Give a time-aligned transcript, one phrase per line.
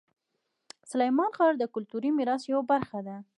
[0.91, 3.17] سلیمان غر د کلتوري میراث یوه برخه ده.